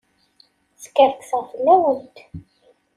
[0.83, 2.17] Skerkseɣ fell-awent.